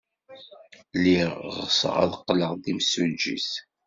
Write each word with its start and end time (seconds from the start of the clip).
Lliɣ 0.97 1.31
ɣseɣ 1.57 1.95
ad 2.03 2.13
qqleɣ 2.21 2.51
d 2.55 2.61
timsujjit. 2.63 3.49